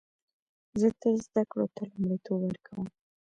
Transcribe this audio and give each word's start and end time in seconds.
زه 0.79 0.87
تل 1.01 1.15
زده 1.27 1.43
کړو 1.51 1.65
ته 1.75 1.81
لومړیتوب 1.89 2.39
ورکوم 2.43 2.87